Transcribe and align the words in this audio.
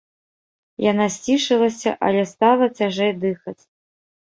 Яна 0.91 1.05
сцішылася, 1.17 1.95
але 2.11 2.21
стала 2.33 2.65
цяжэй 2.77 3.11
дыхаць. 3.25 3.61